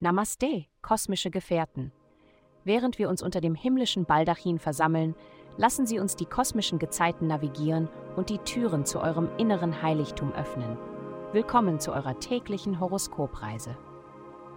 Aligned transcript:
Namaste, 0.00 0.66
kosmische 0.82 1.30
Gefährten. 1.30 1.92
Während 2.64 2.98
wir 2.98 3.08
uns 3.08 3.22
unter 3.22 3.40
dem 3.40 3.54
himmlischen 3.54 4.04
Baldachin 4.04 4.58
versammeln, 4.58 5.14
lassen 5.56 5.86
Sie 5.86 5.98
uns 5.98 6.16
die 6.16 6.26
kosmischen 6.26 6.78
Gezeiten 6.78 7.26
navigieren 7.26 7.88
und 8.16 8.28
die 8.28 8.38
Türen 8.38 8.84
zu 8.84 9.00
eurem 9.00 9.28
inneren 9.38 9.82
Heiligtum 9.82 10.32
öffnen. 10.32 10.76
Willkommen 11.32 11.80
zu 11.80 11.92
eurer 11.92 12.18
täglichen 12.18 12.80
Horoskopreise. 12.80 13.76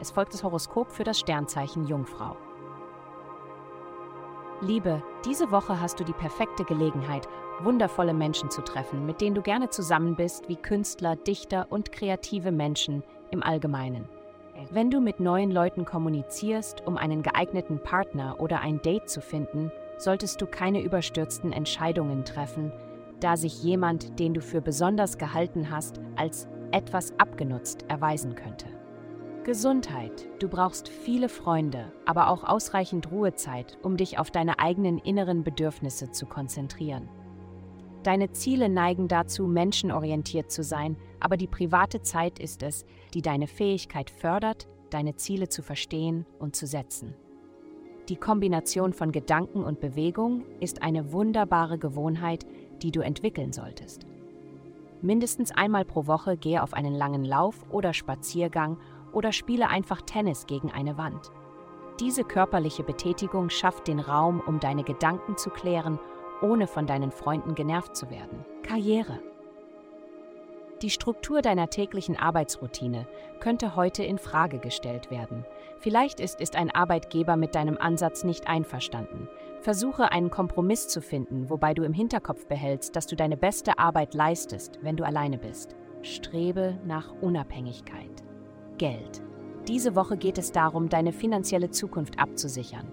Es 0.00 0.10
folgt 0.10 0.32
das 0.32 0.42
Horoskop 0.42 0.90
für 0.90 1.04
das 1.04 1.18
Sternzeichen 1.18 1.86
Jungfrau. 1.86 2.36
Liebe, 4.62 5.02
diese 5.24 5.50
Woche 5.50 5.80
hast 5.80 5.98
du 5.98 6.04
die 6.04 6.12
perfekte 6.12 6.62
Gelegenheit, 6.62 7.26
wundervolle 7.64 8.14
Menschen 8.14 8.48
zu 8.48 8.62
treffen, 8.62 9.04
mit 9.06 9.20
denen 9.20 9.34
du 9.34 9.42
gerne 9.42 9.70
zusammen 9.70 10.14
bist, 10.14 10.48
wie 10.48 10.54
Künstler, 10.54 11.16
Dichter 11.16 11.66
und 11.70 11.90
kreative 11.90 12.52
Menschen 12.52 13.02
im 13.32 13.42
Allgemeinen. 13.42 14.08
Wenn 14.70 14.88
du 14.88 15.00
mit 15.00 15.18
neuen 15.18 15.50
Leuten 15.50 15.84
kommunizierst, 15.84 16.86
um 16.86 16.96
einen 16.96 17.24
geeigneten 17.24 17.82
Partner 17.82 18.36
oder 18.38 18.60
ein 18.60 18.80
Date 18.82 19.10
zu 19.10 19.20
finden, 19.20 19.72
solltest 19.98 20.40
du 20.40 20.46
keine 20.46 20.80
überstürzten 20.80 21.52
Entscheidungen 21.52 22.24
treffen, 22.24 22.70
da 23.18 23.36
sich 23.36 23.64
jemand, 23.64 24.20
den 24.20 24.32
du 24.32 24.40
für 24.40 24.60
besonders 24.60 25.18
gehalten 25.18 25.70
hast, 25.70 26.00
als 26.14 26.46
etwas 26.70 27.18
abgenutzt 27.18 27.84
erweisen 27.88 28.36
könnte. 28.36 28.66
Gesundheit. 29.44 30.28
Du 30.38 30.48
brauchst 30.48 30.88
viele 30.88 31.28
Freunde, 31.28 31.92
aber 32.06 32.28
auch 32.28 32.44
ausreichend 32.44 33.10
Ruhezeit, 33.10 33.76
um 33.82 33.96
dich 33.96 34.18
auf 34.18 34.30
deine 34.30 34.60
eigenen 34.60 34.98
inneren 34.98 35.42
Bedürfnisse 35.42 36.12
zu 36.12 36.26
konzentrieren. 36.26 37.08
Deine 38.04 38.30
Ziele 38.30 38.68
neigen 38.68 39.08
dazu, 39.08 39.46
menschenorientiert 39.46 40.50
zu 40.50 40.62
sein, 40.62 40.96
aber 41.18 41.36
die 41.36 41.48
private 41.48 42.02
Zeit 42.02 42.38
ist 42.38 42.62
es, 42.62 42.84
die 43.14 43.22
deine 43.22 43.48
Fähigkeit 43.48 44.10
fördert, 44.10 44.68
deine 44.90 45.16
Ziele 45.16 45.48
zu 45.48 45.62
verstehen 45.62 46.24
und 46.38 46.54
zu 46.54 46.66
setzen. 46.66 47.14
Die 48.08 48.16
Kombination 48.16 48.92
von 48.92 49.10
Gedanken 49.12 49.64
und 49.64 49.80
Bewegung 49.80 50.44
ist 50.60 50.82
eine 50.82 51.12
wunderbare 51.12 51.78
Gewohnheit, 51.78 52.46
die 52.82 52.90
du 52.92 53.00
entwickeln 53.00 53.52
solltest. 53.52 54.06
Mindestens 55.00 55.50
einmal 55.50 55.84
pro 55.84 56.06
Woche 56.06 56.36
gehe 56.36 56.62
auf 56.62 56.74
einen 56.74 56.94
langen 56.94 57.24
Lauf 57.24 57.64
oder 57.70 57.92
Spaziergang 57.92 58.78
oder 59.12 59.32
spiele 59.32 59.68
einfach 59.68 60.02
Tennis 60.02 60.46
gegen 60.46 60.70
eine 60.70 60.98
Wand. 60.98 61.30
Diese 62.00 62.24
körperliche 62.24 62.82
Betätigung 62.82 63.50
schafft 63.50 63.86
den 63.88 64.00
Raum, 64.00 64.42
um 64.46 64.60
deine 64.60 64.82
Gedanken 64.82 65.36
zu 65.36 65.50
klären 65.50 65.98
ohne 66.42 66.66
von 66.66 66.86
deinen 66.86 67.12
Freunden 67.12 67.54
genervt 67.54 67.96
zu 67.96 68.10
werden. 68.10 68.44
Karriere. 68.62 69.20
Die 70.82 70.90
Struktur 70.90 71.42
deiner 71.42 71.70
täglichen 71.70 72.18
Arbeitsroutine 72.18 73.06
könnte 73.38 73.76
heute 73.76 74.02
in 74.02 74.18
Frage 74.18 74.58
gestellt 74.58 75.12
werden. 75.12 75.46
Vielleicht 75.78 76.18
ist, 76.18 76.40
ist 76.40 76.56
ein 76.56 76.72
Arbeitgeber 76.72 77.36
mit 77.36 77.54
deinem 77.54 77.78
Ansatz 77.78 78.24
nicht 78.24 78.48
einverstanden. 78.48 79.28
Versuche 79.60 80.10
einen 80.10 80.30
Kompromiss 80.30 80.88
zu 80.88 81.00
finden, 81.00 81.48
wobei 81.48 81.72
du 81.72 81.84
im 81.84 81.92
Hinterkopf 81.92 82.46
behältst, 82.46 82.96
dass 82.96 83.06
du 83.06 83.14
deine 83.14 83.36
beste 83.36 83.78
Arbeit 83.78 84.14
leistest, 84.14 84.80
wenn 84.82 84.96
du 84.96 85.04
alleine 85.04 85.38
bist. 85.38 85.76
Strebe 86.02 86.80
nach 86.84 87.12
Unabhängigkeit. 87.20 88.21
Geld. 88.78 89.22
Diese 89.68 89.94
Woche 89.94 90.16
geht 90.16 90.38
es 90.38 90.52
darum, 90.52 90.88
deine 90.88 91.12
finanzielle 91.12 91.70
Zukunft 91.70 92.18
abzusichern. 92.18 92.86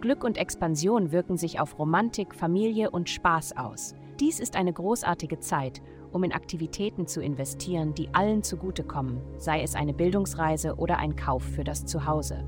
Glück 0.00 0.24
und 0.24 0.38
Expansion 0.38 1.12
wirken 1.12 1.36
sich 1.36 1.60
auf 1.60 1.78
Romantik, 1.78 2.34
Familie 2.34 2.90
und 2.90 3.08
Spaß 3.08 3.56
aus. 3.56 3.94
Dies 4.20 4.40
ist 4.40 4.56
eine 4.56 4.72
großartige 4.72 5.40
Zeit, 5.40 5.82
um 6.12 6.24
in 6.24 6.32
Aktivitäten 6.32 7.06
zu 7.06 7.22
investieren, 7.22 7.94
die 7.94 8.12
allen 8.12 8.42
zugutekommen, 8.42 9.20
sei 9.38 9.62
es 9.62 9.74
eine 9.74 9.94
Bildungsreise 9.94 10.76
oder 10.76 10.98
ein 10.98 11.16
Kauf 11.16 11.42
für 11.42 11.64
das 11.64 11.86
Zuhause. 11.86 12.44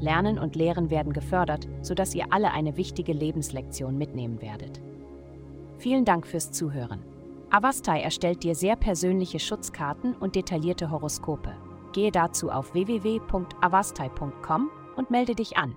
Lernen 0.00 0.38
und 0.38 0.56
Lehren 0.56 0.90
werden 0.90 1.12
gefördert, 1.12 1.68
sodass 1.80 2.14
ihr 2.14 2.26
alle 2.30 2.50
eine 2.52 2.76
wichtige 2.76 3.12
Lebenslektion 3.12 3.96
mitnehmen 3.96 4.42
werdet. 4.42 4.80
Vielen 5.78 6.04
Dank 6.04 6.26
fürs 6.26 6.52
Zuhören. 6.52 7.00
Avastai 7.50 8.00
erstellt 8.00 8.42
dir 8.42 8.54
sehr 8.54 8.76
persönliche 8.76 9.38
Schutzkarten 9.38 10.14
und 10.14 10.34
detaillierte 10.34 10.90
Horoskope. 10.90 11.52
Gehe 11.92 12.10
dazu 12.10 12.50
auf 12.50 12.74
www.avastai.com 12.74 14.70
und 14.96 15.10
melde 15.10 15.34
dich 15.34 15.56
an. 15.56 15.76